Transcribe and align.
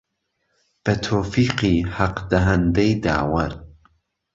به 0.83 0.93
تۆفیقی 1.03 1.75
ههق 1.95 2.15
دهههندەی 2.31 2.93
داوەر 3.03 3.51